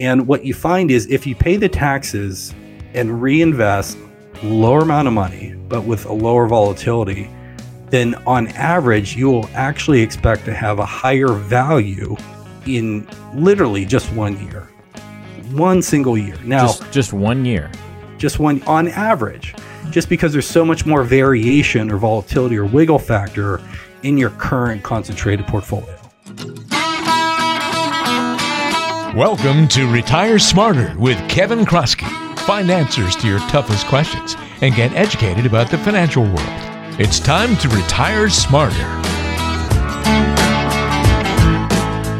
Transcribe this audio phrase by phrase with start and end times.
[0.00, 2.54] And what you find is if you pay the taxes
[2.94, 3.98] and reinvest
[4.42, 7.30] lower amount of money, but with a lower volatility,
[7.90, 12.16] then on average, you will actually expect to have a higher value
[12.66, 14.68] in literally just one year.
[15.52, 16.36] One single year.
[16.44, 17.70] Now, just, just one year.
[18.16, 19.54] Just one on average.
[19.90, 23.60] Just because there's so much more variation or volatility or wiggle factor
[24.02, 25.99] in your current concentrated portfolio.
[29.20, 32.08] Welcome to Retire Smarter with Kevin Kroskey.
[32.38, 36.38] Find answers to your toughest questions and get educated about the financial world.
[36.98, 39.09] It's time to retire smarter.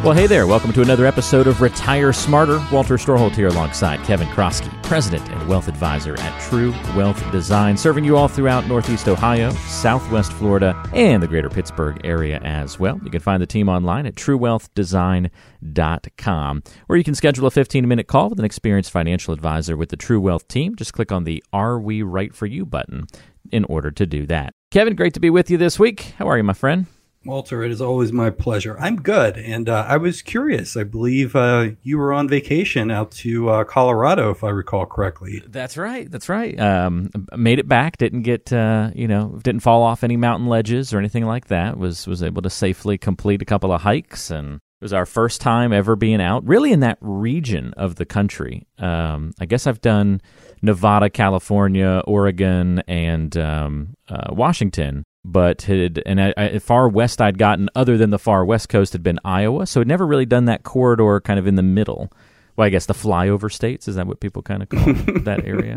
[0.03, 0.47] Well, hey there.
[0.47, 2.67] Welcome to another episode of Retire Smarter.
[2.73, 8.05] Walter Storholt here alongside Kevin Kroskey, President and Wealth Advisor at True Wealth Design, serving
[8.05, 12.99] you all throughout Northeast Ohio, Southwest Florida, and the greater Pittsburgh area as well.
[13.05, 18.07] You can find the team online at truewealthdesign.com, where you can schedule a 15 minute
[18.07, 20.77] call with an experienced financial advisor with the True Wealth team.
[20.77, 23.07] Just click on the Are We Right For You button
[23.53, 24.55] in order to do that.
[24.71, 26.15] Kevin, great to be with you this week.
[26.17, 26.87] How are you, my friend?
[27.25, 28.79] Walter, it is always my pleasure.
[28.81, 29.37] I'm good.
[29.37, 30.75] And uh, I was curious.
[30.77, 35.43] I believe uh, you were on vacation out to uh, Colorado, if I recall correctly.
[35.47, 36.11] That's right.
[36.11, 36.59] That's right.
[36.59, 37.99] Um, made it back.
[37.99, 41.77] Didn't get, uh, you know, didn't fall off any mountain ledges or anything like that.
[41.77, 44.31] Was, was able to safely complete a couple of hikes.
[44.31, 48.07] And it was our first time ever being out, really in that region of the
[48.07, 48.67] country.
[48.79, 50.23] Um, I guess I've done
[50.63, 57.39] Nevada, California, Oregon, and um, uh, Washington but had and I, I, far west I'd
[57.39, 60.47] gotten other than the far west coast had been Iowa, so I'd never really done
[60.47, 62.11] that corridor kind of in the middle.
[62.57, 64.85] Well, I guess the flyover states is that what people kind of call
[65.23, 65.77] that area?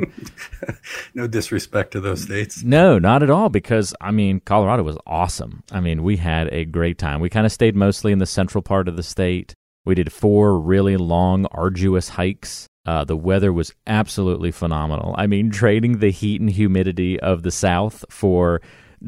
[1.13, 2.63] no disrespect to those states.
[2.63, 3.49] No, not at all.
[3.49, 5.63] Because I mean, Colorado was awesome.
[5.71, 7.21] I mean, we had a great time.
[7.21, 9.53] We kind of stayed mostly in the central part of the state.
[9.85, 12.67] We did four really long, arduous hikes.
[12.85, 15.15] Uh, the weather was absolutely phenomenal.
[15.17, 18.61] I mean, trading the heat and humidity of the South for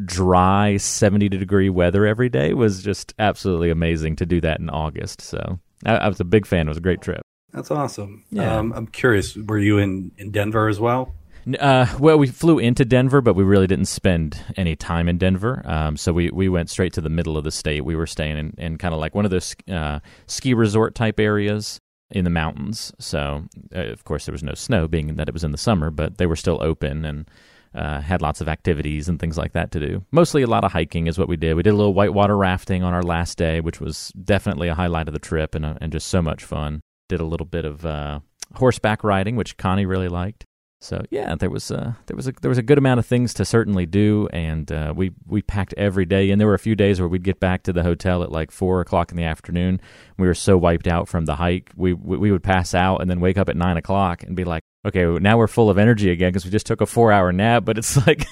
[0.04, 5.22] dry 70 degree weather every day was just absolutely amazing to do that in August.
[5.22, 6.68] So I, I was a big fan.
[6.68, 7.22] It was a great trip.
[7.54, 8.26] That's awesome.
[8.32, 8.58] Yeah.
[8.58, 11.16] Um, I'm curious, were you in, in Denver as well?
[11.60, 15.62] Uh, well, we flew into Denver, but we really didn't spend any time in Denver.
[15.64, 17.86] Um, so we, we went straight to the middle of the state.
[17.86, 21.20] We were staying in, in kind of like one of those uh, ski resort type
[21.20, 21.80] areas
[22.10, 22.92] in the mountains.
[23.00, 23.46] So,
[23.76, 26.18] uh, of course, there was no snow, being that it was in the summer, but
[26.18, 27.30] they were still open and
[27.76, 30.04] uh, had lots of activities and things like that to do.
[30.12, 31.56] Mostly a lot of hiking is what we did.
[31.56, 35.08] We did a little whitewater rafting on our last day, which was definitely a highlight
[35.08, 36.82] of the trip and, uh, and just so much fun.
[37.10, 38.20] Did a little bit of uh,
[38.56, 40.46] horseback riding, which Connie really liked.
[40.82, 43.34] So yeah, there was a, there was a there was a good amount of things
[43.36, 46.30] to certainly do, and uh, we we packed every day.
[46.30, 48.52] And there were a few days where we'd get back to the hotel at like
[48.52, 49.82] four o'clock in the afternoon.
[50.20, 53.10] We were so wiped out from the hike, we we, we would pass out and
[53.10, 56.12] then wake up at nine o'clock and be like, okay, now we're full of energy
[56.12, 58.26] again because we just took a four hour nap, but it's like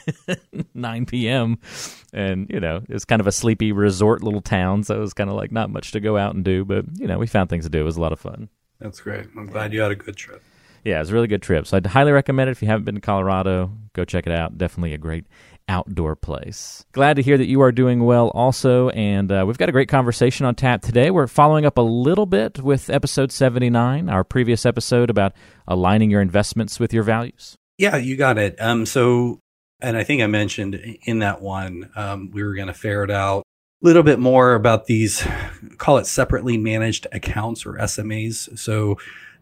[0.74, 1.58] 9 p.m.
[2.14, 4.84] And, you know, it's kind of a sleepy resort little town.
[4.84, 7.08] So it was kind of like not much to go out and do, but, you
[7.08, 7.82] know, we found things to do.
[7.82, 8.50] It was a lot of fun.
[8.80, 9.28] That's great.
[9.38, 10.44] I'm glad you had a good trip.
[10.84, 11.66] Yeah, it was a really good trip.
[11.66, 12.52] So I'd highly recommend it.
[12.52, 14.58] If you haven't been to Colorado, go check it out.
[14.58, 15.26] Definitely a great
[15.68, 16.86] outdoor place.
[16.92, 18.90] Glad to hear that you are doing well also.
[18.90, 21.12] And uh, we've got a great conversation on tap today.
[21.12, 25.34] We're following up a little bit with episode 79, our previous episode about
[25.68, 27.56] aligning your investments with your values.
[27.78, 28.56] Yeah, you got it.
[28.62, 29.40] Um, so,
[29.82, 33.44] and I think I mentioned in that one, um, we were going to ferret out
[33.82, 35.26] a little bit more about these,
[35.78, 38.58] call it separately managed accounts or SMAs.
[38.58, 38.98] So,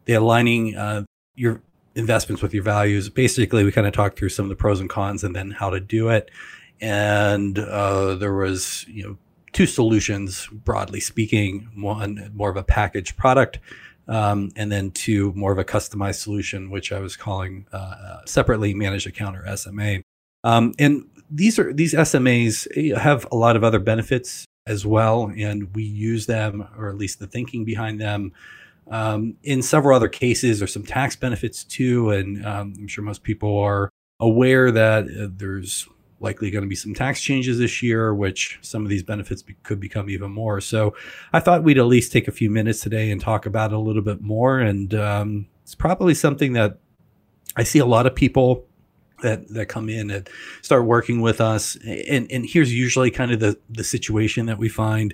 [0.06, 1.04] the aligning uh,
[1.36, 1.62] your
[1.96, 3.10] investments with your values.
[3.10, 5.70] Basically, we kind of talked through some of the pros and cons and then how
[5.70, 6.32] to do it.
[6.80, 9.18] And uh, there was, you know,
[9.54, 11.70] two solutions broadly speaking.
[11.76, 13.60] One more of a packaged product,
[14.08, 18.74] um, and then two more of a customized solution, which I was calling uh, separately
[18.74, 20.02] managed account or SMA.
[20.44, 25.32] Um, and these are these SMAs eh, have a lot of other benefits as well,
[25.36, 28.32] and we use them, or at least the thinking behind them,
[28.90, 33.24] um, in several other cases, there's some tax benefits too, and um, I'm sure most
[33.24, 33.90] people are
[34.20, 35.88] aware that uh, there's
[36.22, 39.56] likely going to be some tax changes this year, which some of these benefits be-
[39.64, 40.62] could become even more.
[40.62, 40.96] So
[41.34, 43.80] I thought we'd at least take a few minutes today and talk about it a
[43.80, 44.60] little bit more.
[44.60, 46.78] And um, it's probably something that
[47.56, 48.66] I see a lot of people
[49.24, 50.30] that that come in and
[50.62, 51.76] start working with us.
[51.86, 55.14] And and here's usually kind of the the situation that we find.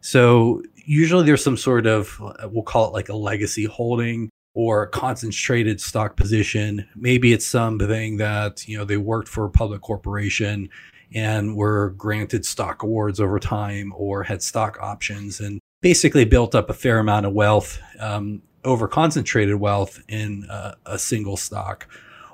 [0.00, 4.88] So usually there's some sort of we'll call it like a legacy holding or a
[4.88, 6.88] concentrated stock position.
[6.96, 10.68] Maybe it's something that, you know, they worked for a public corporation
[11.14, 16.70] and were granted stock awards over time or had stock options and basically built up
[16.70, 17.78] a fair amount of wealth.
[18.00, 21.86] Um, over concentrated wealth in uh, a single stock.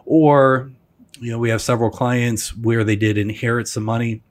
[0.07, 0.71] Or,
[1.21, 4.23] you know, we have several clients where they did inherit some money.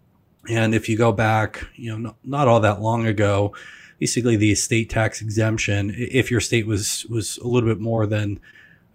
[0.50, 3.56] And if you go back, you know, not, not all that long ago,
[4.00, 8.40] basically the estate tax exemption, if your state was was a little bit more than,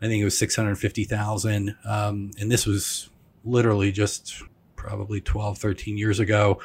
[0.03, 3.09] I think it was six hundred fifty thousand, um, and this was
[3.45, 4.43] literally just
[4.77, 6.61] probably 12, 13 years ago,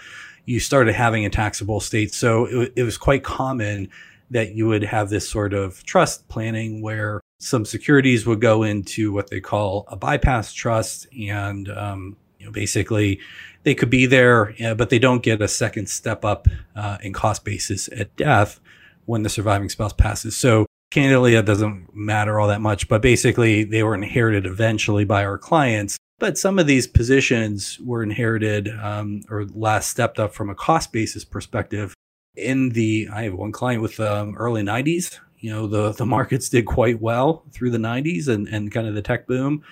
[0.45, 2.13] you started having a taxable estate.
[2.13, 3.89] So it, it was quite common
[4.31, 9.11] that you would have this sort of trust planning where some securities would go into
[9.11, 13.21] what they call a bypass trust and um, you know, basically
[13.63, 17.45] they could be there, but they don't get a second step up uh, in cost
[17.45, 18.59] basis at death
[19.05, 20.35] when the surviving spouse passes.
[20.35, 25.23] So candidly, it doesn't matter all that much, but basically they were inherited eventually by
[25.23, 25.97] our clients.
[26.19, 30.91] But some of these positions were inherited um, or last stepped up from a cost
[30.91, 31.93] basis perspective.
[32.35, 35.17] In the, I have one client with um, early 90s.
[35.39, 38.95] You know, the, the markets did quite well through the 90s and, and kind of
[38.95, 39.63] the tech boom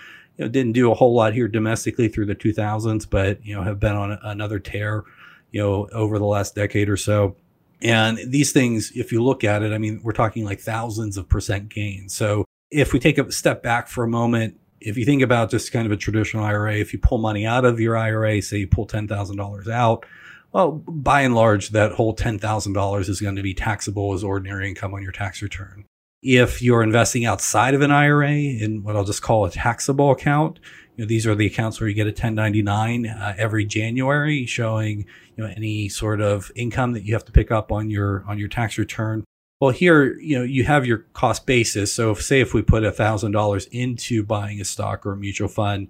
[0.41, 3.61] you know, didn't do a whole lot here domestically through the 2000s, but you know,
[3.61, 5.03] have been on another tear,
[5.51, 7.35] you know, over the last decade or so.
[7.83, 11.29] And these things, if you look at it, I mean, we're talking like thousands of
[11.29, 12.15] percent gains.
[12.15, 15.71] So if we take a step back for a moment, if you think about just
[15.71, 18.67] kind of a traditional IRA, if you pull money out of your IRA, say you
[18.67, 20.07] pull $10,000 out,
[20.53, 24.95] well, by and large, that whole $10,000 is going to be taxable as ordinary income
[24.95, 25.85] on your tax return.
[26.21, 30.59] If you're investing outside of an IRA in what I'll just call a taxable account,
[30.95, 35.05] you know, these are the accounts where you get a 1099 uh, every January showing,
[35.35, 38.37] you know, any sort of income that you have to pick up on your, on
[38.37, 39.23] your tax return.
[39.59, 41.93] Well, here, you know, you have your cost basis.
[41.93, 45.47] So if, say if we put thousand dollars into buying a stock or a mutual
[45.47, 45.87] fund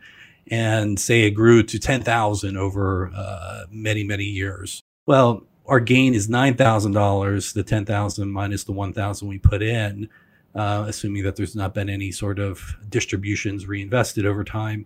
[0.48, 4.81] and say it grew to 10,000 over uh, many, many years.
[5.07, 10.10] Well, our gain is $9,000, the 10,000 minus the 1,000 we put in,
[10.56, 14.86] uh, assuming that there's not been any sort of distributions reinvested over time.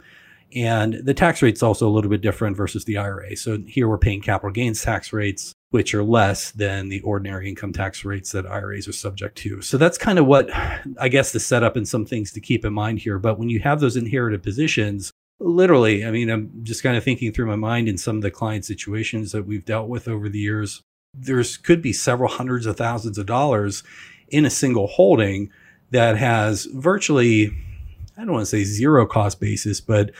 [0.53, 3.35] And the tax rate's also a little bit different versus the IRA.
[3.35, 7.73] So here we're paying capital gains tax rates, which are less than the ordinary income
[7.73, 9.61] tax rates that IRAs are subject to.
[9.61, 10.49] So that's kind of what
[10.99, 13.19] I guess the setup and some things to keep in mind here.
[13.19, 17.33] But when you have those inherited positions, literally, I mean, I'm just kind of thinking
[17.33, 20.39] through my mind in some of the client situations that we've dealt with over the
[20.39, 20.81] years.
[21.13, 23.83] There's could be several hundreds of thousands of dollars
[24.29, 25.51] in a single holding
[25.91, 27.51] that has virtually,
[28.17, 30.11] I don't want to say zero cost basis, but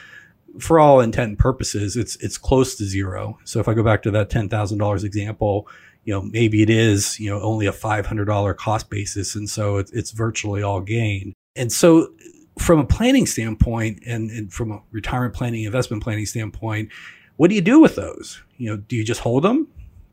[0.60, 3.38] for all intent and purposes, it's it's close to zero.
[3.44, 5.68] So if I go back to that ten thousand dollars example,
[6.06, 9.50] you know maybe it is you know only a five hundred dollar cost basis, and
[9.50, 11.34] so it's, it's virtually all gain.
[11.56, 12.10] And so
[12.57, 16.90] from a planning standpoint and, and, from a retirement planning, investment planning standpoint,
[17.36, 18.42] what do you do with those?
[18.57, 19.68] You know, do you just hold them?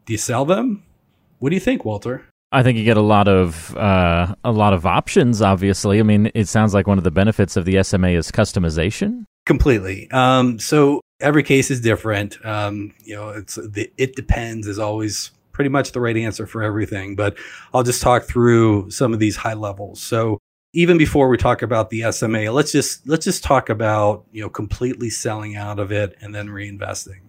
[0.06, 0.82] Do you sell them?
[1.38, 2.24] What do you think, Walter?
[2.52, 5.40] I think you get a lot of uh, a lot of options.
[5.40, 9.24] Obviously, I mean, it sounds like one of the benefits of the SMA is customization.
[9.46, 10.10] Completely.
[10.10, 12.44] Um, so every case is different.
[12.44, 16.62] Um, you know, it's the, it depends is always pretty much the right answer for
[16.62, 17.16] everything.
[17.16, 17.38] But
[17.72, 20.02] I'll just talk through some of these high levels.
[20.02, 20.38] So
[20.74, 24.50] even before we talk about the SMA, let's just let's just talk about you know
[24.50, 27.20] completely selling out of it and then reinvesting.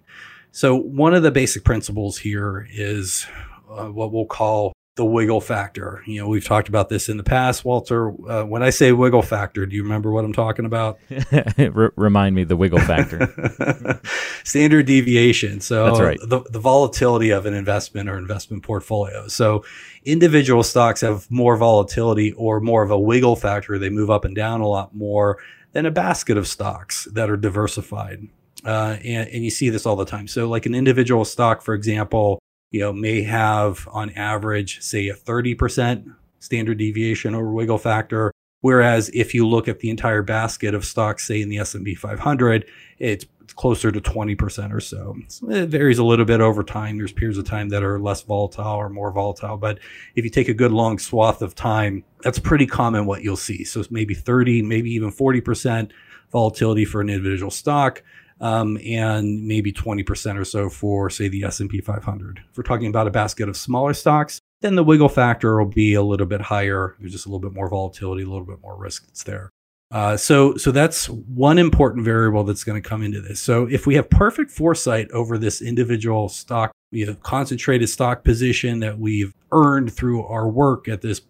[0.52, 3.26] So one of the basic principles here is
[3.70, 6.04] uh, what we'll call the wiggle factor.
[6.06, 8.10] You know, we've talked about this in the past, Walter.
[8.30, 11.00] Uh, when I say wiggle factor, do you remember what I'm talking about?
[11.58, 14.00] R- remind me the wiggle factor.
[14.44, 15.62] Standard deviation.
[15.62, 16.20] So that's right.
[16.22, 19.28] The, the volatility of an investment or investment portfolio.
[19.28, 19.66] So
[20.06, 23.80] individual stocks have more volatility or more of a wiggle factor.
[23.80, 25.40] They move up and down a lot more
[25.72, 28.28] than a basket of stocks that are diversified.
[28.64, 30.28] Uh, and, and you see this all the time.
[30.28, 32.40] So like an individual stock, for example,
[32.74, 38.34] you know, may have on average, say a 30% standard deviation over wiggle factor.
[38.62, 42.66] Whereas if you look at the entire basket of stocks, say in the S&P 500,
[42.98, 43.26] it's
[43.56, 45.16] closer to 20% or so.
[45.28, 45.50] so.
[45.52, 46.98] It varies a little bit over time.
[46.98, 49.58] There's periods of time that are less volatile or more volatile.
[49.58, 49.78] But
[50.16, 53.64] if you take a good long swath of time, that's pretty common what you'll see.
[53.66, 55.92] So maybe 30, maybe even 40%
[56.32, 58.02] volatility for an individual stock
[58.42, 62.42] um, and maybe 20% or so for, say, the S&P 500.
[62.50, 65.94] If we're talking about a basket of smaller stocks, then the wiggle factor will be
[65.94, 66.96] a little bit higher.
[67.00, 69.52] There's just a little bit more volatility, a little bit more risk that's there.
[69.92, 73.40] Uh, so, so that's one important variable that's going to come into this.
[73.40, 78.80] So, if we have perfect foresight over this individual stock, you know, concentrated stock position
[78.80, 81.22] that we've earned through our work at this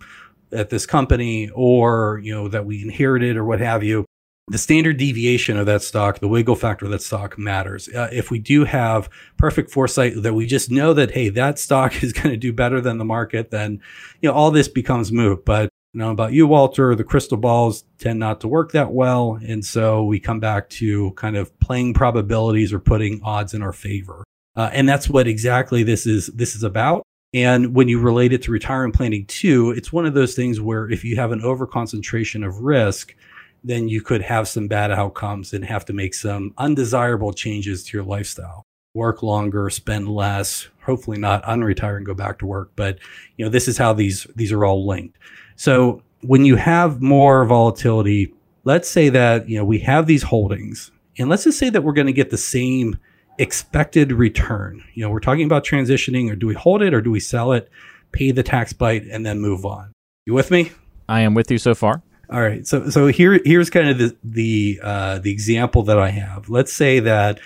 [0.53, 4.05] at this company, or you know that we inherited or what have you,
[4.49, 7.87] the standard deviation of that stock, the wiggle factor of that stock matters.
[7.87, 12.03] Uh, if we do have perfect foresight that we just know that, hey, that stock
[12.03, 13.81] is going to do better than the market, then,
[14.21, 15.45] you know, all this becomes moot.
[15.45, 19.39] But you know about you, Walter, the crystal balls tend not to work that well.
[19.47, 23.73] And so we come back to kind of playing probabilities or putting odds in our
[23.73, 24.23] favor.
[24.55, 27.03] Uh, and that's what exactly this is, this is about.
[27.33, 30.89] And when you relate it to retirement planning too, it's one of those things where
[30.89, 33.15] if you have an overconcentration of risk,
[33.63, 37.97] then you could have some bad outcomes and have to make some undesirable changes to
[37.97, 38.63] your lifestyle.
[38.93, 42.71] Work longer, spend less, hopefully not unretire and go back to work.
[42.75, 42.99] But
[43.37, 45.17] you know, this is how these these are all linked.
[45.55, 50.91] So when you have more volatility, let's say that, you know, we have these holdings
[51.17, 52.97] and let's just say that we're going to get the same
[53.37, 54.83] expected return.
[54.93, 57.51] You know, we're talking about transitioning or do we hold it or do we sell
[57.51, 57.69] it,
[58.11, 59.91] pay the tax bite and then move on.
[60.25, 60.71] You with me?
[61.09, 62.01] I am with you so far.
[62.33, 62.65] All right.
[62.65, 66.49] So so here here's kind of the the uh, the example that I have.
[66.49, 67.39] Let's say that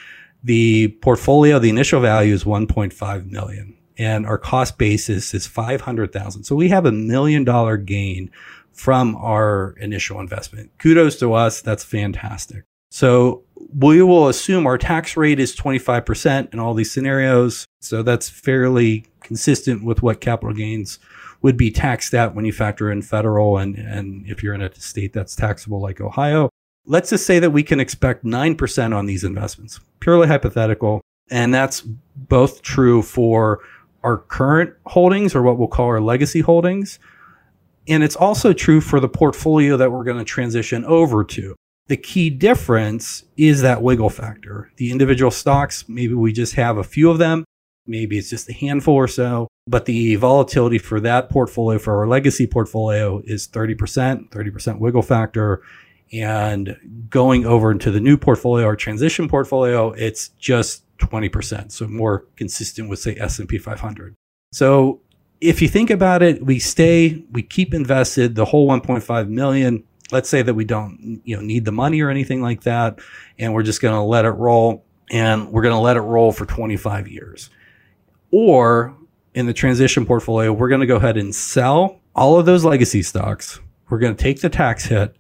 [0.44, 6.44] the portfolio, the initial value is 1.5 million and our cost basis is 500,000.
[6.44, 8.32] So we have a million dollar gain
[8.72, 10.72] from our initial investment.
[10.78, 11.62] Kudos to us.
[11.62, 12.64] That's fantastic.
[12.90, 13.44] So
[13.76, 17.66] we will assume our tax rate is 25% in all these scenarios.
[17.82, 21.00] So that's fairly consistent with what capital gains
[21.48, 24.76] would be taxed at when you factor in federal and, and if you're in a
[24.76, 26.50] state that's taxable like Ohio.
[26.86, 31.00] Let's just say that we can expect 9% on these investments, purely hypothetical.
[31.32, 33.62] And that's both true for
[34.04, 37.00] our current holdings or what we'll call our legacy holdings.
[37.88, 41.56] And it's also true for the portfolio that we're going to transition over to.
[41.88, 44.70] The key difference is that wiggle factor.
[44.76, 47.46] The individual stocks, maybe we just have a few of them.
[47.86, 52.08] Maybe it's just a handful or so, but the volatility for that portfolio, for our
[52.08, 55.62] legacy portfolio is 30%, 30% wiggle factor.
[56.14, 61.72] And going over into the new portfolio or transition portfolio, it's just 20%.
[61.72, 64.16] So more consistent with say S&P 500.
[64.54, 65.02] So
[65.42, 69.84] if you think about it, we stay, we keep invested the whole 1.5 million.
[70.12, 73.00] Let's say that we don't, you know, need the money or anything like that.
[73.38, 76.32] And we're just going to let it roll and we're going to let it roll
[76.32, 77.50] for 25 years.
[78.32, 78.97] Or
[79.38, 83.04] in the transition portfolio, we're going to go ahead and sell all of those legacy
[83.04, 83.60] stocks.
[83.88, 85.16] We're going to take the tax hit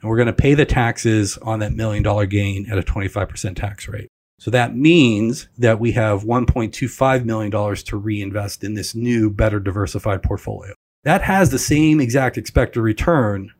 [0.00, 3.56] and we're going to pay the taxes on that million dollar gain at a 25%
[3.56, 4.08] tax rate.
[4.38, 10.22] So that means that we have $1.25 million to reinvest in this new, better diversified
[10.22, 10.72] portfolio.
[11.04, 13.52] That has the same exact expected return,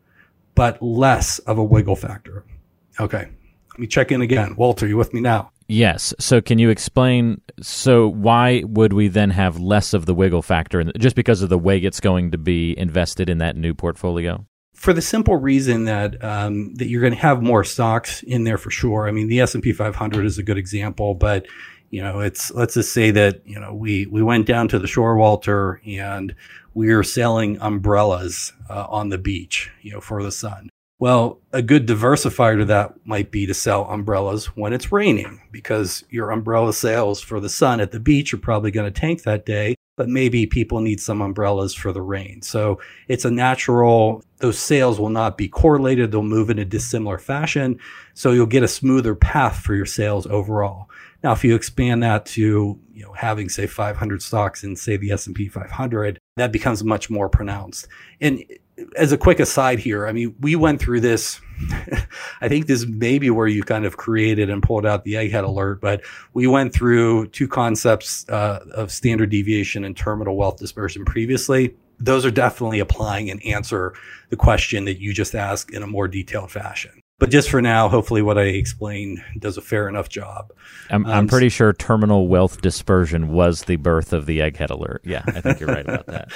[0.55, 2.47] but less of a wiggle factor.
[2.99, 3.29] Okay.
[3.73, 4.57] Let me check in again.
[4.57, 5.53] Walter, you with me now?
[5.69, 6.15] Yes.
[6.19, 10.83] So can you explain so why would we then have less of the wiggle factor
[10.99, 14.47] just because of the way it's going to be invested in that new portfolio?
[14.79, 18.57] for the simple reason that um, that you're going to have more stocks in there
[18.57, 19.09] for sure.
[19.09, 21.47] I mean, the S and P 500 is a good example, but
[21.91, 24.87] you know, it's let's just say that you know we we went down to the
[24.87, 26.35] shore, Walter, and
[26.75, 30.71] we are selling umbrellas uh, on the beach, you know, for the sun.
[31.00, 36.05] Well, a good diversifier to that might be to sell umbrellas when it's raining because
[36.11, 39.47] your umbrella sales for the sun at the beach are probably going to tank that
[39.47, 42.40] day but maybe people need some umbrellas for the rain.
[42.40, 46.12] So it's a natural, those sales will not be correlated.
[46.12, 47.81] They'll move in a dissimilar fashion.
[48.14, 50.88] So you'll get a smoother path for your sales overall.
[51.25, 55.11] Now, if you expand that to, you know, having say 500 stocks in say the
[55.11, 57.88] S&P 500, that becomes much more pronounced.
[58.21, 58.45] And
[58.97, 61.41] as a quick aside here, I mean, we went through this.
[62.41, 65.45] I think this may be where you kind of created and pulled out the egghead
[65.45, 66.03] alert, but
[66.35, 71.75] we went through two concepts uh, of standard deviation and terminal wealth dispersion previously.
[71.99, 73.93] Those are definitely applying and answer
[74.31, 77.03] the question that you just asked in a more detailed fashion.
[77.19, 80.53] But just for now, hopefully what I explained does a fair enough job.
[80.89, 85.03] I'm, um, I'm pretty sure terminal wealth dispersion was the birth of the egghead alert.
[85.05, 86.31] Yeah, I think you're right about that.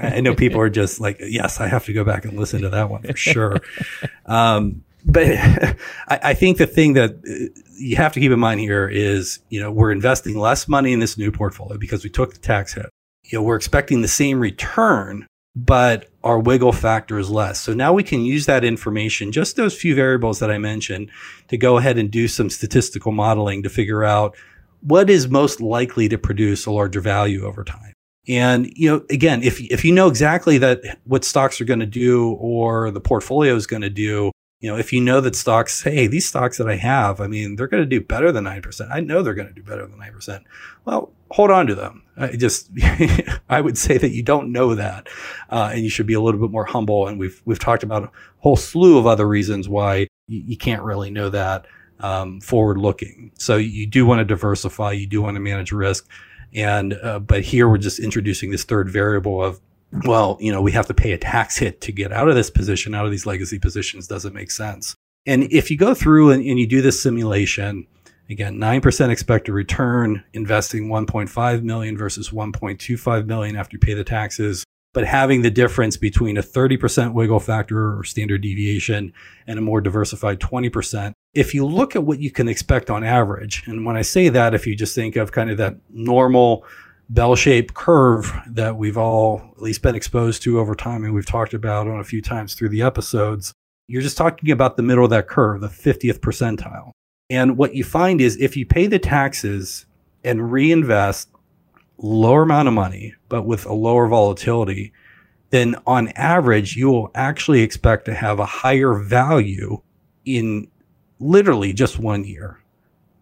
[0.14, 2.68] I know people are just like, yes, I have to go back and listen to
[2.68, 3.60] that one for sure.
[4.26, 5.76] Um, but I,
[6.08, 9.60] I, think the thing that uh, you have to keep in mind here is, you
[9.60, 12.86] know, we're investing less money in this new portfolio because we took the tax hit.
[13.24, 17.58] You know, we're expecting the same return, but our wiggle factor is less.
[17.58, 21.10] So now we can use that information, just those few variables that I mentioned,
[21.48, 24.36] to go ahead and do some statistical modeling to figure out
[24.82, 27.94] what is most likely to produce a larger value over time.
[28.28, 31.86] And, you know, again, if, if you know exactly that what stocks are going to
[31.86, 35.82] do or the portfolio is going to do, you know, if you know that stocks,
[35.82, 38.90] hey, these stocks that I have, I mean, they're going to do better than 9%.
[38.90, 40.42] I know they're going to do better than 9%.
[40.84, 42.02] Well, hold on to them.
[42.16, 42.70] I just,
[43.48, 45.08] I would say that you don't know that.
[45.50, 47.06] Uh, and you should be a little bit more humble.
[47.06, 50.82] And we've, we've talked about a whole slew of other reasons why you, you can't
[50.82, 51.66] really know that,
[52.00, 53.32] um, forward looking.
[53.38, 54.92] So you do want to diversify.
[54.92, 56.08] You do want to manage risk.
[56.54, 59.60] And, uh, but here we're just introducing this third variable of
[60.04, 62.50] well, you know, we have to pay a tax hit to get out of this
[62.50, 64.94] position, out of these legacy positions doesn't make sense.
[65.26, 67.86] And if you go through and, and you do this simulation,
[68.28, 74.64] again, 9% expected return, investing 1.5 million versus 1.25 million after you pay the taxes,
[74.92, 79.12] but having the difference between a 30% wiggle factor or standard deviation
[79.46, 81.12] and a more diversified 20%.
[81.34, 84.54] If you look at what you can expect on average, and when I say that,
[84.54, 86.64] if you just think of kind of that normal
[87.10, 91.26] bell shaped curve that we've all at least been exposed to over time and we've
[91.26, 93.52] talked about on a few times through the episodes,
[93.88, 96.92] you're just talking about the middle of that curve, the 50th percentile.
[97.28, 99.86] And what you find is if you pay the taxes
[100.22, 101.28] and reinvest
[101.98, 104.92] lower amount of money, but with a lower volatility,
[105.50, 109.80] then on average, you will actually expect to have a higher value
[110.24, 110.68] in
[111.18, 112.60] literally just one year,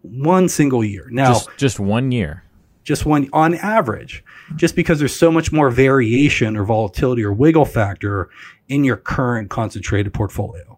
[0.01, 1.07] one single year.
[1.09, 2.43] Now, just, just one year,
[2.83, 4.23] just one on average,
[4.55, 8.29] just because there's so much more variation or volatility or wiggle factor
[8.67, 10.77] in your current concentrated portfolio.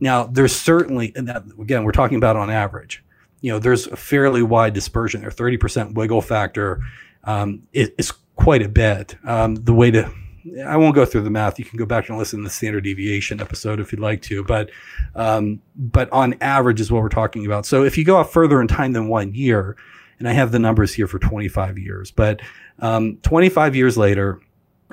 [0.00, 3.04] Now, there's certainly, and that, again, we're talking about on average.
[3.40, 5.30] You know, there's a fairly wide dispersion there.
[5.30, 6.80] 30% wiggle factor
[7.24, 9.16] um, is, is, quite a bit.
[9.24, 10.08] Um, the way to,
[10.64, 11.58] I won't go through the math.
[11.58, 14.44] You can go back and listen to the standard deviation episode if you'd like to,
[14.44, 14.70] but,
[15.16, 17.66] um, but on average is what we're talking about.
[17.66, 19.76] So if you go out further in time than one year,
[20.20, 22.40] and I have the numbers here for 25 years, but
[22.78, 24.40] um, 25 years later,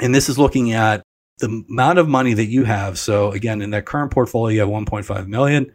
[0.01, 1.03] and this is looking at
[1.39, 2.97] the amount of money that you have.
[2.97, 5.71] So again, in that current portfolio, you have 1.5 million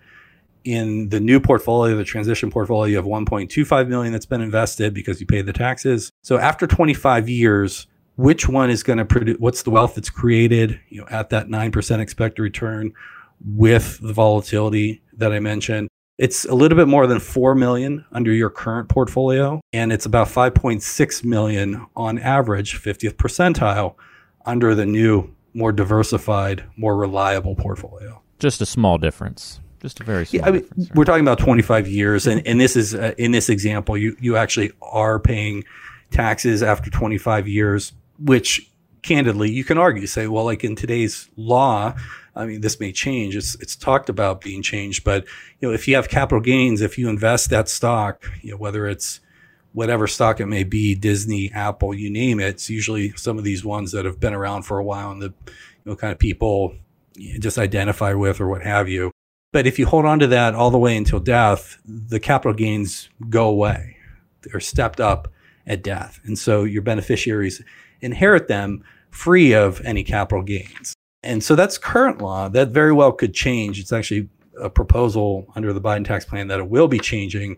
[0.65, 5.21] in the new portfolio, the transition portfolio, you have 1.25 million that's been invested because
[5.21, 6.11] you paid the taxes.
[6.23, 7.87] So after 25 years,
[8.17, 11.49] which one is going to produce, what's the wealth that's created, you know, at that
[11.49, 12.93] 9% expected return
[13.45, 15.89] with the volatility that I mentioned?
[16.19, 19.63] It's a little bit more than 4 million under your current portfolio.
[19.73, 23.95] And it's about 5.6 million on average, 50th percentile
[24.45, 28.23] under the new, more diversified, more reliable portfolio.
[28.39, 29.61] Just a small difference.
[29.81, 30.43] Just a very small.
[30.43, 33.49] Yeah, I mean, we're talking about 25 years, and, and this is uh, in this
[33.49, 35.65] example, you you actually are paying
[36.11, 38.71] taxes after 25 years, which
[39.03, 41.95] candidly you can argue say, well, like in today's law,
[42.37, 43.37] I mean, this may change.
[43.37, 45.25] It's it's talked about being changed, but
[45.61, 48.87] you know, if you have capital gains, if you invest that stock, you know, whether
[48.87, 49.21] it's
[49.73, 53.65] whatever stock it may be, Disney, Apple, you name it, it's usually some of these
[53.65, 55.53] ones that have been around for a while and the you
[55.85, 56.75] know kind of people
[57.39, 59.11] just identify with or what have you.
[59.53, 63.09] But if you hold on to that all the way until death, the capital gains
[63.29, 63.97] go away.
[64.43, 65.29] They're stepped up
[65.67, 66.21] at death.
[66.25, 67.63] And so your beneficiaries
[68.01, 70.95] inherit them free of any capital gains.
[71.23, 72.49] And so that's current law.
[72.49, 73.79] That very well could change.
[73.79, 74.29] It's actually
[74.61, 77.57] a proposal under the Biden tax plan that it will be changing.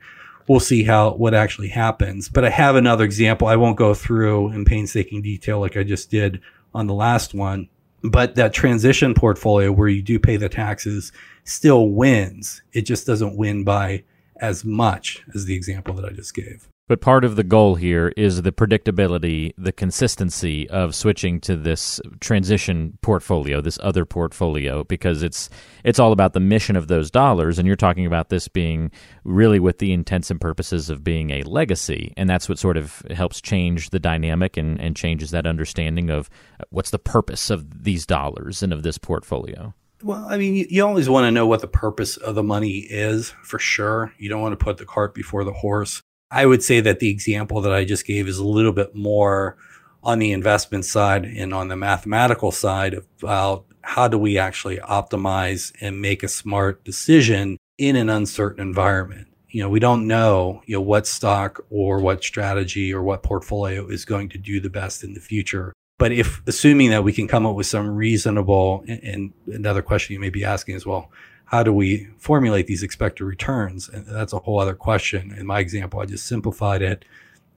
[0.49, 2.29] We'll see how what actually happens.
[2.29, 3.49] But I have another example.
[3.49, 6.41] I won't go through in painstaking detail like I just did
[6.75, 7.69] on the last one.
[8.03, 11.13] But that transition portfolio where you do pay the taxes
[11.45, 12.63] still wins.
[12.73, 14.05] It just doesn't win by
[14.37, 16.69] as much as the example that I just gave.
[16.93, 22.03] But part of the goal here is the predictability, the consistency of switching to this
[22.21, 25.49] transition portfolio, this other portfolio, because it's
[25.85, 27.59] it's all about the mission of those dollars.
[27.59, 28.91] And you're talking about this being
[29.25, 32.13] really with the intents and purposes of being a legacy.
[32.19, 36.29] And that's what sort of helps change the dynamic and, and changes that understanding of
[36.69, 39.73] what's the purpose of these dollars and of this portfolio.
[40.03, 42.81] Well, I mean, you, you always want to know what the purpose of the money
[42.81, 44.13] is for sure.
[44.19, 46.03] You don't want to put the cart before the horse.
[46.33, 49.57] I would say that the example that I just gave is a little bit more
[50.03, 55.73] on the investment side and on the mathematical side about how do we actually optimize
[55.81, 59.29] and make a smart decision in an uncertain environment.
[59.49, 63.87] You know, we don't know, you know, what stock or what strategy or what portfolio
[63.87, 65.75] is going to do the best in the future.
[65.99, 70.21] But if assuming that we can come up with some reasonable, and another question you
[70.21, 71.11] may be asking as well,
[71.53, 73.89] how do we formulate these expected returns?
[73.89, 75.35] And that's a whole other question.
[75.37, 77.05] In my example, I just simplified it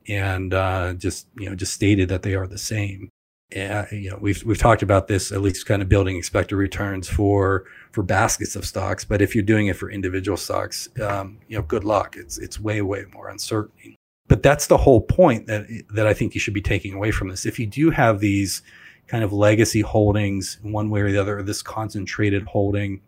[0.07, 3.09] and uh, just you know just stated that they are the same.
[3.55, 7.07] Uh, you know, we've we've talked about this at least kind of building expected returns
[7.07, 9.05] for for baskets of stocks.
[9.05, 12.15] But if you're doing it for individual stocks, um, you know, good luck.
[12.17, 13.95] It's it's way way more uncertain
[14.27, 17.29] but that's the whole point that that I think you should be taking away from
[17.29, 17.45] this.
[17.45, 18.61] If you do have these
[19.07, 23.01] kind of legacy holdings, one way or the other, or this concentrated holding,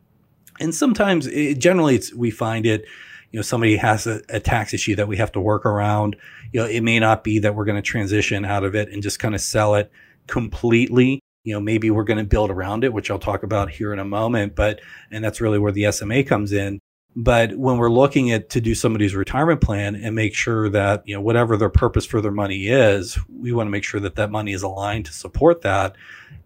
[0.60, 2.86] and sometimes it, generally it's we find it.
[3.32, 6.16] You know, somebody has a, a tax issue that we have to work around.
[6.54, 9.04] You know, it may not be that we're going to transition out of it and
[9.04, 9.92] just kind of sell it
[10.28, 13.94] completely you know maybe we're going to build around it which i'll talk about here
[13.94, 16.80] in a moment but and that's really where the sma comes in
[17.20, 21.16] But when we're looking at to do somebody's retirement plan and make sure that, you
[21.16, 24.30] know, whatever their purpose for their money is, we want to make sure that that
[24.30, 25.96] money is aligned to support that.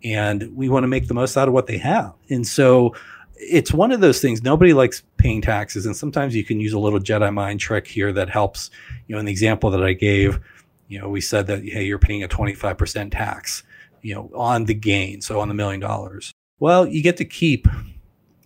[0.01, 2.13] And we want to make the most out of what they have.
[2.29, 2.95] And so
[3.41, 4.43] it's one of those things.
[4.43, 5.85] Nobody likes paying taxes.
[5.85, 8.69] And sometimes you can use a little Jedi mind trick here that helps,
[9.07, 10.39] you know, in the example that I gave,
[10.87, 13.63] you know, we said that, hey, you're paying a 25% tax,
[14.01, 15.21] you know, on the gain.
[15.21, 16.31] So on the million dollars.
[16.59, 17.67] Well, you get to keep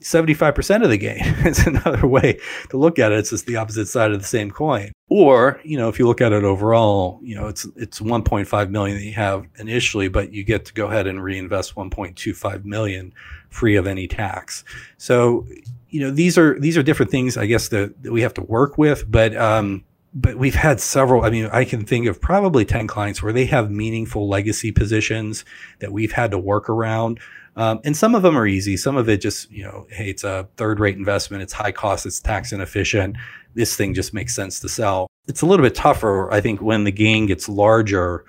[0.05, 1.17] 75% of the gain.
[1.39, 3.19] it's another way to look at it.
[3.19, 4.91] It's just the opposite side of the same coin.
[5.09, 8.97] Or, you know, if you look at it overall, you know, it's it's 1.5 million
[8.97, 13.13] that you have initially, but you get to go ahead and reinvest 1.25 million
[13.55, 14.63] free of any tax.
[14.97, 15.47] So,
[15.89, 18.41] you know, these are these are different things I guess that, that we have to
[18.41, 19.83] work with, but um
[20.17, 21.25] but we've had several.
[21.25, 25.43] I mean, I can think of probably 10 clients where they have meaningful legacy positions
[25.79, 27.19] that we've had to work around
[27.57, 28.75] um, and some of them are easy.
[28.75, 31.41] Some of it just, you know, hey, it's a third rate investment.
[31.41, 32.05] It's high cost.
[32.05, 33.15] It's tax inefficient.
[33.53, 35.07] This thing just makes sense to sell.
[35.27, 38.25] It's a little bit tougher, I think, when the gain gets larger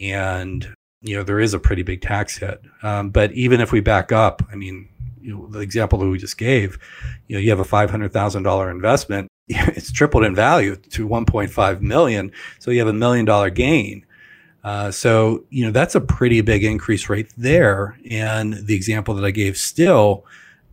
[0.00, 2.62] and, you know, there is a pretty big tax hit.
[2.82, 4.88] Um, but even if we back up, I mean,
[5.20, 6.78] you know, the example that we just gave,
[7.28, 9.28] you know, you have a $500,000 investment.
[9.52, 12.30] It's tripled in value to 1.5 million.
[12.60, 14.06] So you have a million dollar gain
[14.62, 17.98] uh, so, you know, that's a pretty big increase right there.
[18.10, 20.24] And the example that I gave still,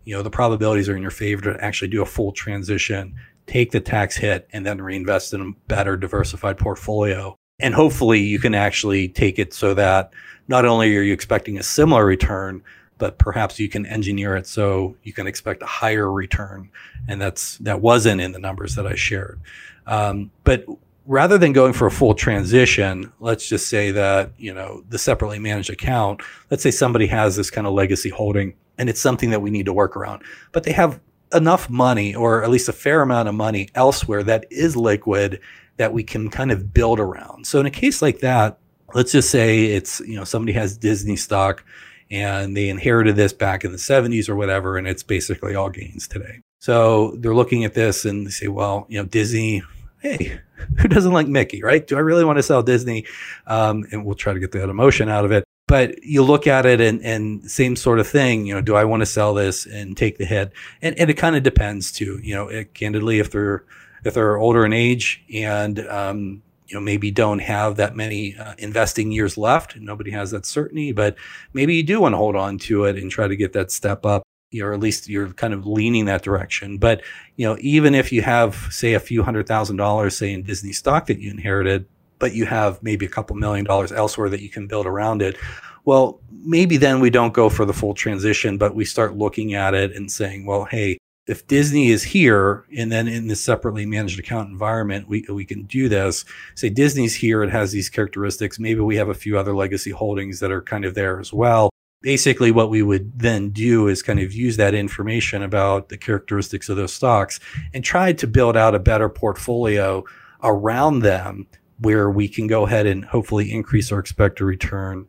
[0.04, 3.72] you know, the probabilities are in your favor to actually do a full transition, take
[3.72, 7.36] the tax hit, and then reinvest in a better diversified portfolio.
[7.60, 10.12] And hopefully you can actually take it so that
[10.48, 12.64] not only are you expecting a similar return,
[12.98, 16.70] but perhaps you can engineer it so you can expect a higher return.
[17.08, 19.40] And that's that wasn't in the numbers that I shared.
[19.88, 20.66] Um, but
[21.06, 25.40] rather than going for a full transition, let's just say that, you know, the separately
[25.40, 29.42] managed account, let's say somebody has this kind of legacy holding and it's something that
[29.42, 31.00] we need to work around, but they have
[31.34, 35.40] enough money or at least a fair amount of money elsewhere that is liquid
[35.78, 37.48] that we can kind of build around.
[37.48, 38.60] So in a case like that,
[38.94, 41.64] let's just say it's, you know, somebody has Disney stock
[42.10, 46.08] and they inherited this back in the 70s or whatever, and it's basically all gains
[46.08, 46.40] today.
[46.60, 49.62] So they're looking at this and they say, well, you know, Disney
[50.00, 50.40] hey,
[50.78, 51.86] who doesn't like Mickey, right?
[51.86, 53.06] Do I really want to sell Disney?
[53.46, 55.44] Um, and we'll try to get that emotion out of it.
[55.68, 58.86] But you look at it and, and same sort of thing, you know, do I
[58.86, 60.54] want to sell this and take the hit?
[60.82, 63.66] And, and it kind of depends too, you know, it, candidly, if they're,
[64.04, 68.54] if they're older in age and, um, you know, maybe don't have that many uh,
[68.58, 69.78] investing years left.
[69.78, 71.16] Nobody has that certainty, but
[71.54, 74.06] maybe you do want to hold on to it and try to get that step
[74.06, 74.24] up
[74.62, 76.78] or at least you're kind of leaning that direction.
[76.78, 77.02] But
[77.36, 80.72] you know, even if you have, say, a few hundred thousand dollars, say, in Disney
[80.72, 81.86] stock that you inherited,
[82.20, 85.38] but you have maybe a couple million dollars elsewhere that you can build around it.
[85.86, 89.74] Well, maybe then we don't go for the full transition, but we start looking at
[89.74, 94.20] it and saying, well, hey, if Disney is here and then in this separately managed
[94.20, 96.24] account environment, we, we can do this.
[96.56, 98.60] Say Disney's here, it has these characteristics.
[98.60, 101.70] Maybe we have a few other legacy holdings that are kind of there as well
[102.02, 106.70] basically what we would then do is kind of use that information about the characteristics
[106.70, 107.40] of those stocks
[107.74, 110.04] and try to build out a better portfolio
[110.44, 111.48] around them
[111.80, 115.06] where we can go ahead and hopefully increase our expected return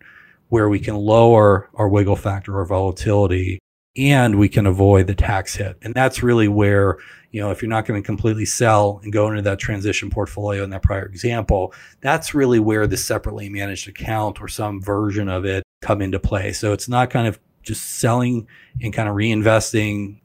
[0.49, 3.59] where we can lower our wiggle factor or volatility
[3.99, 6.99] and we can avoid the tax hit and that's really where
[7.31, 10.65] you know if you're not going to completely sell and go into that transition portfolio
[10.65, 15.45] in that prior example that's really where the separately managed account or some version of
[15.45, 16.53] it come into play.
[16.53, 18.47] So it's not kind of just selling
[18.83, 20.21] and kind of reinvesting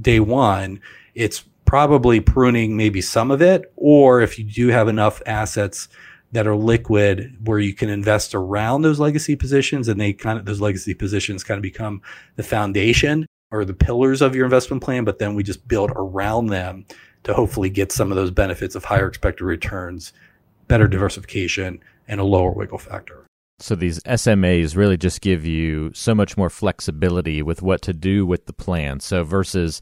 [0.00, 0.80] day one.
[1.14, 5.88] It's probably pruning maybe some of it, or if you do have enough assets
[6.32, 10.46] that are liquid where you can invest around those legacy positions and they kind of
[10.46, 12.00] those legacy positions kind of become
[12.36, 16.46] the foundation or the pillars of your investment plan, but then we just build around
[16.46, 16.86] them
[17.24, 20.12] to hopefully get some of those benefits of higher expected returns,
[20.68, 23.26] better diversification, and a lower wiggle factor.
[23.62, 28.26] So these SMAs really just give you so much more flexibility with what to do
[28.26, 28.98] with the plan.
[28.98, 29.80] So versus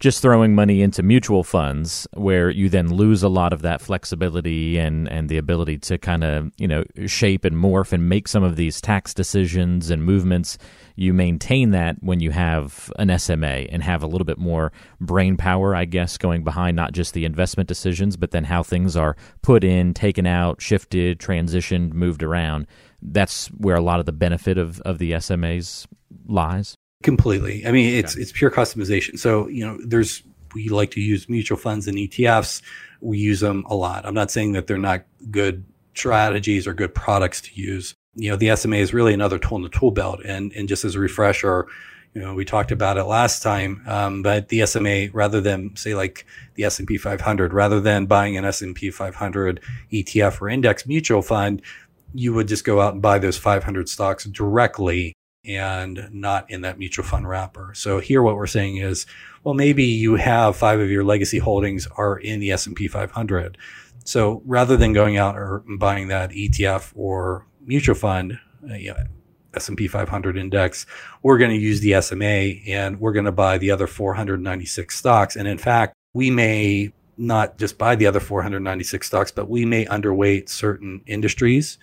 [0.00, 4.78] just throwing money into mutual funds where you then lose a lot of that flexibility
[4.78, 8.42] and, and the ability to kind of, you know, shape and morph and make some
[8.42, 10.56] of these tax decisions and movements.
[10.96, 15.36] You maintain that when you have an SMA and have a little bit more brain
[15.36, 19.16] power, I guess, going behind not just the investment decisions, but then how things are
[19.42, 22.66] put in, taken out, shifted, transitioned, moved around
[23.02, 25.86] that's where a lot of the benefit of, of the SMAs
[26.26, 26.74] lies.
[27.02, 27.66] Completely.
[27.66, 28.22] I mean, it's okay.
[28.22, 29.18] it's pure customization.
[29.18, 30.22] So you know, there's
[30.54, 32.62] we like to use mutual funds and ETFs.
[33.00, 34.04] We use them a lot.
[34.04, 37.94] I'm not saying that they're not good strategies or good products to use.
[38.14, 40.20] You know, the SMA is really another tool in the tool belt.
[40.24, 41.68] And and just as a refresher,
[42.14, 43.82] you know, we talked about it last time.
[43.86, 48.44] Um, but the SMA, rather than say like the S&P 500, rather than buying an
[48.44, 49.60] S&P 500
[49.92, 51.62] ETF or index mutual fund,
[52.14, 56.78] you would just go out and buy those 500 stocks directly and not in that
[56.78, 57.72] mutual fund wrapper.
[57.74, 59.06] So here what we're saying is,
[59.44, 63.56] well, maybe you have five of your legacy holdings are in the S&P 500.
[64.04, 68.96] So rather than going out or buying that ETF or mutual fund, uh, you know,
[69.54, 70.86] S&P 500 index,
[71.22, 75.36] we're going to use the SMA and we're going to buy the other 496 stocks.
[75.36, 79.84] And in fact, we may not just buy the other 496 stocks, but we may
[79.86, 81.78] underweight certain industries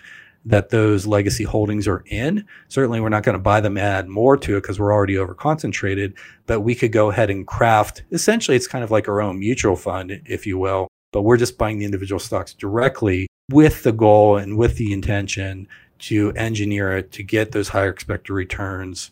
[0.45, 2.45] that those legacy holdings are in.
[2.67, 5.34] Certainly, we're not going to buy them, add more to it because we're already over
[5.34, 6.13] concentrated,
[6.45, 9.76] but we could go ahead and craft essentially, it's kind of like our own mutual
[9.76, 14.38] fund, if you will, but we're just buying the individual stocks directly with the goal
[14.38, 15.67] and with the intention
[15.98, 19.12] to engineer it to get those higher expected returns,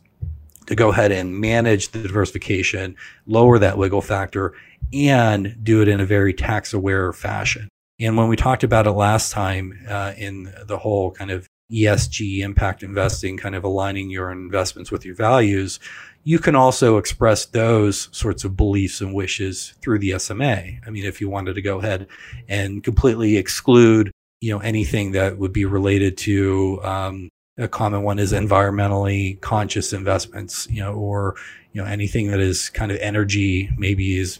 [0.68, 2.96] to go ahead and manage the diversification,
[3.26, 4.54] lower that wiggle factor,
[4.94, 7.68] and do it in a very tax aware fashion.
[8.00, 12.40] And when we talked about it last time uh, in the whole kind of ESG
[12.40, 15.80] impact investing, kind of aligning your investments with your values,
[16.24, 20.80] you can also express those sorts of beliefs and wishes through the SMA.
[20.86, 22.08] I mean, if you wanted to go ahead
[22.48, 28.20] and completely exclude, you know, anything that would be related to um, a common one
[28.20, 31.36] is environmentally conscious investments, you know, or
[31.72, 34.40] you know anything that is kind of energy maybe is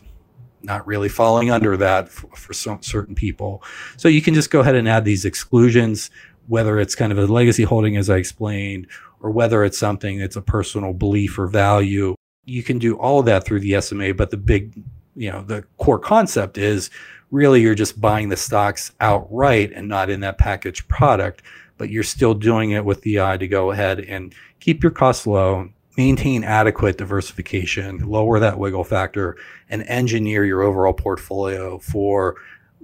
[0.64, 3.62] not really falling under that for, for some certain people.
[3.98, 6.10] So you can just go ahead and add these exclusions,
[6.48, 8.88] whether it's kind of a legacy holding, as I explained,
[9.22, 12.16] or whether it's something that's a personal belief or value.
[12.46, 14.82] You can do all of that through the SMA, but the big,
[15.16, 16.90] you know, the core concept is
[17.30, 21.42] really you're just buying the stocks outright and not in that packaged product,
[21.78, 25.28] but you're still doing it with the eye to go ahead and keep your costs
[25.28, 29.38] low, maintain adequate diversification, lower that wiggle factor,
[29.70, 32.36] and engineer your overall portfolio for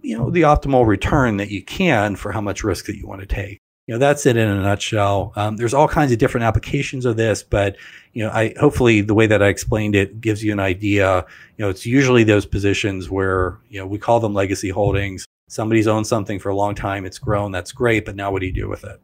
[0.02, 3.22] you know the optimal return that you can for how much risk that you want
[3.22, 3.60] to take.
[3.88, 5.34] You know that's it in a nutshell.
[5.36, 7.76] Um, there's all kinds of different applications of this, but
[8.14, 11.26] you know I hopefully the way that I explained it gives you an idea.
[11.58, 15.26] You know it's usually those positions where you know we call them legacy holdings.
[15.50, 18.46] Somebody's owned something for a long time, it's grown, that's great, but now what do
[18.46, 19.02] you do with it?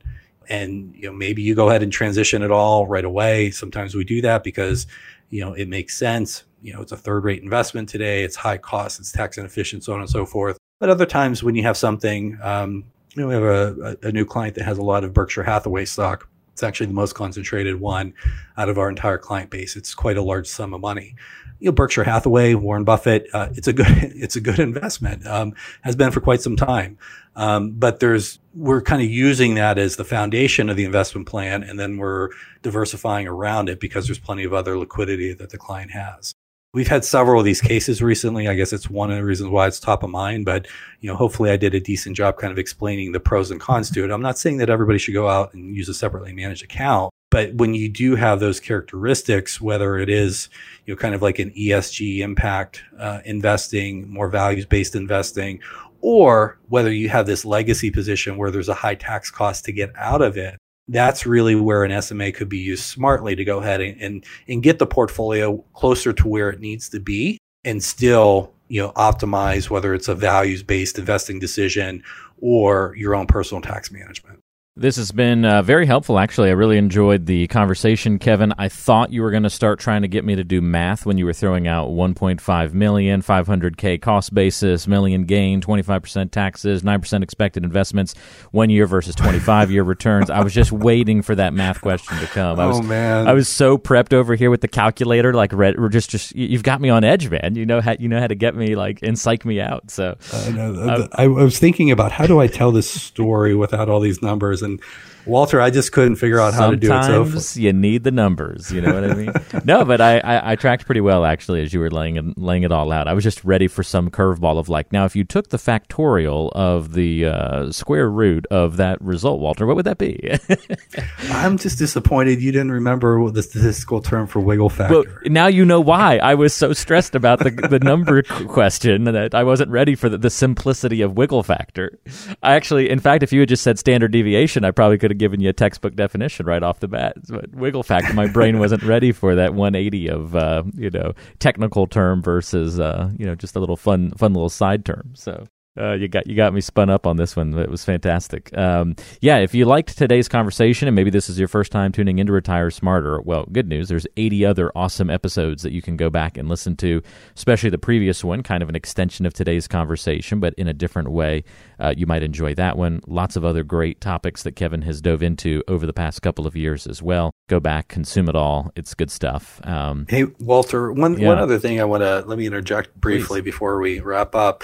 [0.50, 3.52] and you know maybe you go ahead and transition it all right away.
[3.52, 4.88] Sometimes we do that because
[5.30, 6.44] you know it makes sense.
[6.62, 9.94] You know it's a third rate investment today it's high cost it's tax inefficient so
[9.94, 10.58] on and so forth.
[10.80, 14.26] But other times when you have something um, you know we have a, a, new
[14.26, 16.28] client that has a lot of berkshire hathaway stock.
[16.54, 18.14] It's actually the most concentrated one
[18.58, 19.76] out of our entire client base.
[19.76, 21.16] It's quite a large sum of money
[21.60, 25.54] you know berkshire hathaway warren buffett uh, it's a good it's a good investment um,
[25.82, 26.98] has been for quite some time
[27.36, 31.64] um, but there's we're kind of using that as the foundation of the investment plan,
[31.64, 32.30] and then we're
[32.62, 36.34] diversifying around it because there's plenty of other liquidity that the client has.
[36.74, 38.48] We've had several of these cases recently.
[38.48, 40.68] I guess it's one of the reasons why it's top of mind, but
[41.02, 43.90] you know, hopefully I did a decent job kind of explaining the pros and cons
[43.92, 44.12] to it.
[44.12, 47.54] I'm not saying that everybody should go out and use a separately managed account, but
[47.56, 50.48] when you do have those characteristics, whether it is,
[50.86, 55.60] you know, kind of like an ESG impact uh, investing, more values based investing,
[56.00, 59.92] or whether you have this legacy position where there's a high tax cost to get
[59.98, 60.58] out of it.
[60.88, 64.64] That's really where an SMA could be used smartly to go ahead and, and, and
[64.64, 69.70] get the portfolio closer to where it needs to be and still, you know, optimize
[69.70, 72.02] whether it's a values based investing decision
[72.40, 74.40] or your own personal tax management.
[74.78, 76.50] This has been uh, very helpful, actually.
[76.50, 78.54] I really enjoyed the conversation, Kevin.
[78.58, 81.18] I thought you were going to start trying to get me to do math when
[81.18, 87.64] you were throwing out 1.5 million, 500k cost basis, million gain, 25% taxes, 9% expected
[87.64, 88.16] investments,
[88.52, 90.30] one year versus 25 year returns.
[90.30, 92.60] I was just waiting for that math question to come.
[92.60, 95.34] I was, oh man, I was so prepped over here with the calculator.
[95.34, 97.56] Like, we're just, just you've got me on edge, man.
[97.56, 99.90] You know how you know how to get me like and psych me out.
[99.90, 101.08] So I know.
[101.14, 104.65] I, I was thinking about how do I tell this story without all these numbers
[104.66, 104.82] and
[105.26, 107.42] Walter, I just couldn't figure out how Sometimes to do it.
[107.42, 108.72] So you need the numbers.
[108.72, 109.34] You know what I mean?
[109.66, 112.64] no, but I, I, I, tracked pretty well actually as you were laying it, laying
[112.64, 113.08] it all out.
[113.08, 116.52] I was just ready for some curveball of like, now if you took the factorial
[116.54, 120.38] of the uh, square root of that result, Walter, what would that be?
[121.32, 124.96] I'm just disappointed you didn't remember the statistical term for wiggle factor.
[124.96, 129.34] Well, now you know why I was so stressed about the the number question that
[129.34, 131.98] I wasn't ready for the, the simplicity of wiggle factor.
[132.44, 135.20] I actually, in fact, if you had just said standard deviation, I probably could have
[135.20, 137.16] given you a textbook definition right off the bat.
[137.28, 141.88] But wiggle factor, my brain wasn't ready for that 180 of uh, you know technical
[141.88, 145.12] term versus uh, you know just a little fun fun little side term.
[145.16, 145.48] So
[145.78, 147.58] Uh, you got you got me spun up on this one.
[147.58, 148.56] It was fantastic.
[148.58, 152.20] Um, yeah, if you liked today's conversation, and maybe this is your first time tuning
[152.20, 153.90] into Retire Smarter, well, good news.
[153.90, 157.02] There's 80 other awesome episodes that you can go back and listen to,
[157.36, 161.12] especially the previous one, kind of an extension of today's conversation, but in a different
[161.12, 161.44] way.
[161.80, 163.02] Uh, you might enjoy that one.
[163.06, 166.56] Lots of other great topics that Kevin has dove into over the past couple of
[166.56, 167.32] years as well.
[167.48, 168.72] Go back, consume it all.
[168.76, 169.60] It's good stuff.
[169.66, 171.28] Um, hey, Walter, one yeah.
[171.28, 173.46] one other thing I want to let me interject briefly Please.
[173.46, 174.64] before we wrap up,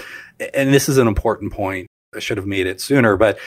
[0.54, 1.86] and this is an important point.
[2.14, 3.38] I should have made it sooner, but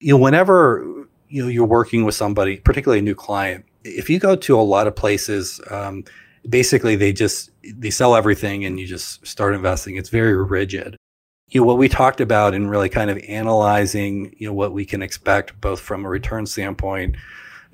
[0.00, 4.18] you know, whenever you know you're working with somebody, particularly a new client, if you
[4.18, 6.04] go to a lot of places, um,
[6.48, 9.96] basically they just they sell everything and you just start investing.
[9.96, 10.96] It's very rigid.
[11.48, 14.84] You know what we talked about in really kind of analyzing, you know, what we
[14.84, 17.16] can expect both from a return standpoint,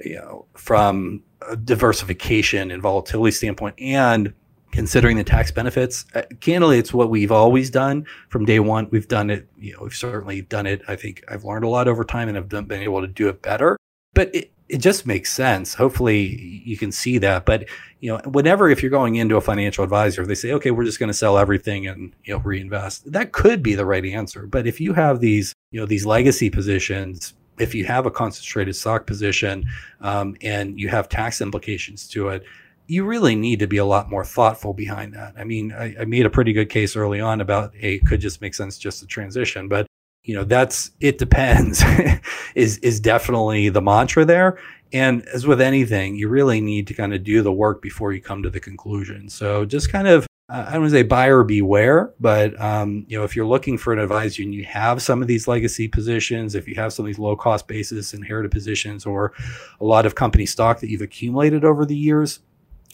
[0.00, 4.34] you know, from a diversification and volatility standpoint, and
[4.72, 6.04] considering the tax benefits.
[6.14, 8.88] Uh, candidly, it's what we've always done from day one.
[8.90, 10.82] We've done it, you know, we've certainly done it.
[10.88, 13.28] I think I've learned a lot over time and have done, been able to do
[13.28, 13.76] it better.
[14.14, 15.74] But it, it just makes sense.
[15.74, 17.46] Hopefully you can see that.
[17.46, 17.66] But,
[18.00, 20.98] you know, whenever, if you're going into a financial advisor, they say, okay, we're just
[20.98, 24.46] going to sell everything and, you know, reinvest, that could be the right answer.
[24.46, 28.76] But if you have these, you know, these legacy positions, if you have a concentrated
[28.76, 29.64] stock position
[30.02, 32.44] um, and you have tax implications to it,
[32.88, 35.34] you really need to be a lot more thoughtful behind that.
[35.36, 38.20] I mean, I, I made a pretty good case early on about, hey, it could
[38.20, 39.86] just make sense just to transition, but
[40.24, 41.82] you know, that's it depends
[42.54, 44.58] is is definitely the mantra there.
[44.92, 48.22] And as with anything, you really need to kind of do the work before you
[48.22, 49.28] come to the conclusion.
[49.28, 53.24] So just kind of I don't want to say buyer beware, but um, you know,
[53.24, 56.66] if you're looking for an advisor and you have some of these legacy positions, if
[56.66, 59.34] you have some of these low cost basis inherited positions, or
[59.78, 62.40] a lot of company stock that you've accumulated over the years,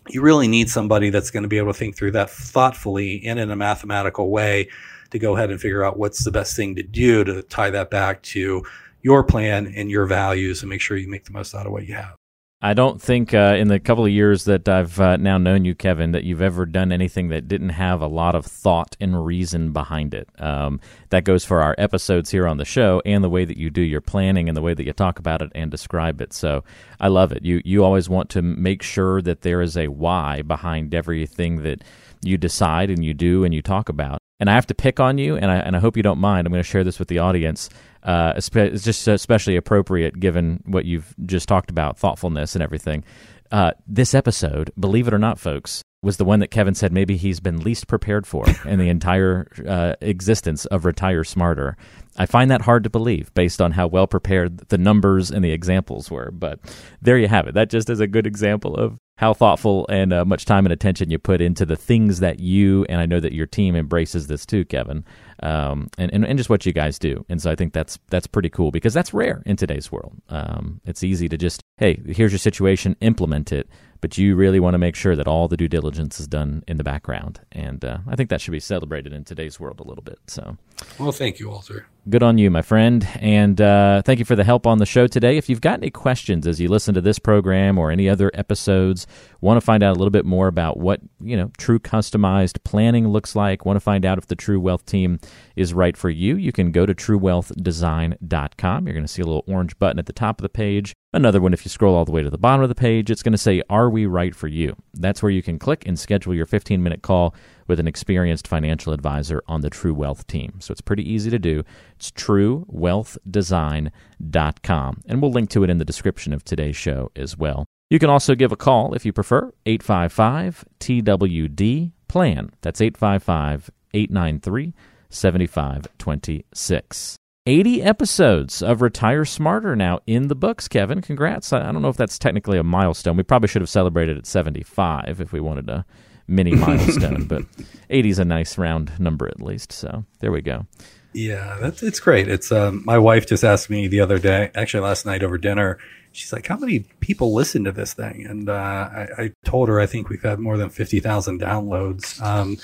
[0.09, 3.39] you really need somebody that's going to be able to think through that thoughtfully and
[3.39, 4.69] in a mathematical way
[5.11, 7.91] to go ahead and figure out what's the best thing to do to tie that
[7.91, 8.65] back to
[9.03, 11.87] your plan and your values and make sure you make the most out of what
[11.87, 12.17] you have.
[12.65, 15.75] I don't think uh, in the couple of years that I've uh, now known you,
[15.75, 19.75] Kevin, that you've ever done anything that didn't have a lot of thought and reason
[19.75, 20.31] behind it.
[20.39, 23.69] Um, that goes for our episodes here on the show and the way that you
[23.69, 26.33] do your planning and the way that you talk about it and describe it.
[26.33, 26.65] So
[26.99, 27.45] I love it.
[27.45, 31.85] You you always want to make sure that there is a why behind everything that
[32.23, 34.23] you decide and you do and you talk about.
[34.45, 36.47] And I have to pick on you, and I and I hope you don't mind.
[36.47, 37.71] I'm going to share this with the audience.
[38.03, 38.51] Uh, it's
[38.85, 43.05] just especially appropriate given what you've just talked about, thoughtfulness and everything.
[43.51, 47.17] Uh, this episode, believe it or not, folks, was the one that Kevin said maybe
[47.17, 51.79] he's been least prepared for in the entire uh, existence of Retire Smarter.
[52.19, 55.53] I find that hard to believe based on how well prepared the numbers and the
[55.53, 56.31] examples were.
[56.31, 56.61] But
[57.01, 57.55] there you have it.
[57.55, 61.11] That just is a good example of how thoughtful and uh, much time and attention
[61.11, 64.45] you put into the things that you and I know that your team embraces this
[64.45, 65.05] too, Kevin,
[65.43, 67.25] um, and, and, and just what you guys do.
[67.29, 70.21] And so I think that's that's pretty cool because that's rare in today's world.
[70.29, 73.69] Um, it's easy to just hey, here's your situation, implement it,
[74.05, 76.77] but you really want to make sure that all the due diligence is done in
[76.77, 77.41] the background.
[77.53, 80.19] And uh, I think that should be celebrated in today's world a little bit.
[80.27, 80.59] So,
[80.99, 81.87] well, thank you, Walter.
[82.11, 83.09] Good on you, my friend.
[83.19, 85.39] And uh, thank you for the help on the show today.
[85.39, 89.07] If you've got any questions as you listen to this program or any other episodes,
[89.41, 93.09] want to find out a little bit more about what, you know, true customized planning
[93.09, 95.19] looks like, want to find out if the True Wealth team
[95.57, 98.87] is right for you, you can go to truewealthdesign.com.
[98.87, 100.93] You're going to see a little orange button at the top of the page.
[101.15, 103.23] Another one, if you scroll all the way to the bottom of the page, it's
[103.23, 104.75] going to say, Are we right for you?
[104.95, 107.37] That's where you can click and schedule your 15 minute call
[107.69, 110.55] with an experienced financial advisor on the True Wealth team.
[110.59, 111.63] So it's pretty easy to do.
[111.95, 115.01] It's truewealthdesign.com.
[115.07, 117.65] And we'll link to it in the description of today's show as well.
[117.91, 122.51] You can also give a call if you prefer, 855 TWD PLAN.
[122.61, 124.75] That's 855 893
[125.11, 127.17] 7526.
[127.47, 131.03] 80 episodes of Retire Smarter now in the books, Kevin.
[131.03, 131.53] Congrats.
[131.53, 133.19] I don't know if that's technically a milestone.
[133.19, 135.85] We probably should have celebrated at 75 if we wanted a
[136.27, 137.43] mini milestone, but
[137.91, 139.73] 80 is a nice round number at least.
[139.73, 140.67] So there we go.
[141.13, 142.29] Yeah, that's it's great.
[142.29, 145.79] It's um, my wife just asked me the other day, actually last night over dinner.
[146.13, 149.79] She's like, "How many people listen to this thing?" And uh, I, I, told her
[149.79, 152.21] I think we've had more than fifty thousand downloads.
[152.21, 152.57] Um,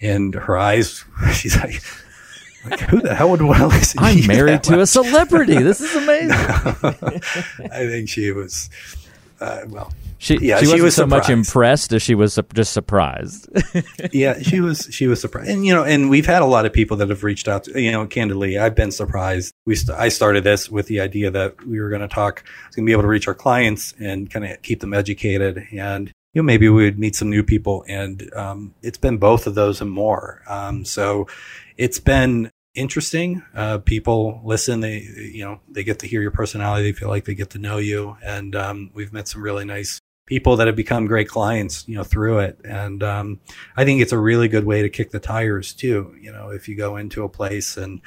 [0.00, 1.82] and her eyes, she's like,
[2.70, 4.00] like, who the hell would want to listen?
[4.00, 4.80] I'm to married to much?
[4.80, 5.62] a celebrity.
[5.62, 6.30] This is amazing.
[6.30, 8.70] I think she was,
[9.40, 11.28] uh, well, she yeah, she, she was so surprised.
[11.28, 13.48] much impressed as she was just surprised.
[14.12, 16.72] yeah, she was she was surprised, and you know, and we've had a lot of
[16.72, 17.64] people that have reached out.
[17.64, 19.54] To, you know, candidly, I've been surprised.
[19.64, 22.42] We st- I started this with the idea that we were going to talk,
[22.74, 26.12] going to be able to reach our clients and kind of keep them educated, and
[26.34, 29.54] you know, maybe we would meet some new people, and um, it's been both of
[29.54, 30.42] those and more.
[30.48, 31.28] Um, so
[31.76, 33.42] it's been interesting.
[33.54, 34.80] Uh, people listen.
[34.80, 36.84] They, you know, they get to hear your personality.
[36.84, 38.16] They feel like they get to know you.
[38.22, 42.04] And um, we've met some really nice people that have become great clients, you know,
[42.04, 42.60] through it.
[42.62, 43.40] And um,
[43.76, 46.14] I think it's a really good way to kick the tires too.
[46.20, 48.00] You know, if you go into a place and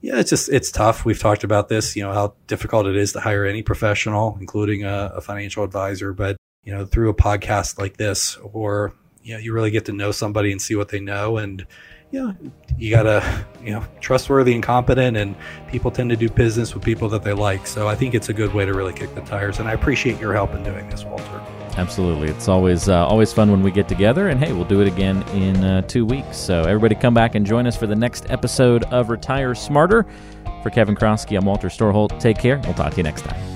[0.00, 1.04] yeah, it's just it's tough.
[1.04, 1.96] We've talked about this.
[1.96, 6.12] You know how difficult it is to hire any professional, including a, a financial advisor.
[6.12, 8.92] But you know, through a podcast like this, or
[9.22, 11.66] you know, you really get to know somebody and see what they know and
[12.10, 12.34] you know,
[12.78, 15.34] you gotta, you know, trustworthy and competent, and
[15.68, 17.66] people tend to do business with people that they like.
[17.66, 19.58] So I think it's a good way to really kick the tires.
[19.58, 21.42] And I appreciate your help in doing this, Walter.
[21.76, 24.28] Absolutely, it's always uh, always fun when we get together.
[24.28, 26.36] And hey, we'll do it again in uh, two weeks.
[26.36, 30.06] So everybody, come back and join us for the next episode of Retire Smarter.
[30.62, 32.18] For Kevin Kroskey, I'm Walter Storholt.
[32.18, 32.60] Take care.
[32.64, 33.55] We'll talk to you next time.